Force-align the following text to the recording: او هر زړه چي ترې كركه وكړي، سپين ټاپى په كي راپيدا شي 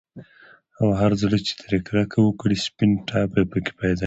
او 0.79 0.87
هر 0.99 1.11
زړه 1.21 1.37
چي 1.45 1.53
ترې 1.61 1.79
كركه 1.87 2.17
وكړي، 2.23 2.57
سپين 2.67 2.91
ټاپى 3.07 3.43
په 3.51 3.57
كي 3.65 3.71
راپيدا 3.73 3.93
شي 3.95 3.99